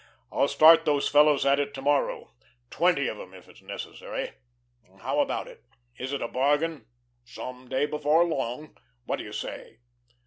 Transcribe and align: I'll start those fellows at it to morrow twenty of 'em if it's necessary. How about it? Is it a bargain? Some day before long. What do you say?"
I'll 0.31 0.47
start 0.47 0.85
those 0.85 1.07
fellows 1.07 1.45
at 1.45 1.59
it 1.59 1.75
to 1.75 1.81
morrow 1.83 2.31
twenty 2.71 3.07
of 3.07 3.19
'em 3.19 3.35
if 3.35 3.47
it's 3.47 3.61
necessary. 3.61 4.31
How 5.01 5.19
about 5.19 5.47
it? 5.47 5.63
Is 5.95 6.11
it 6.11 6.23
a 6.23 6.27
bargain? 6.27 6.87
Some 7.23 7.69
day 7.69 7.85
before 7.85 8.25
long. 8.25 8.75
What 9.05 9.17
do 9.17 9.23
you 9.23 9.31
say?" 9.31 9.77